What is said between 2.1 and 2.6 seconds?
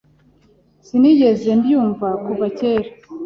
kuva